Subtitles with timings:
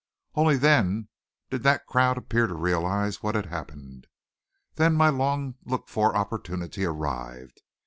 [0.33, 1.09] Only then
[1.51, 4.07] did that crowd appear to realize what had happened.
[4.73, 7.61] Then my long looked for opportunity arrived.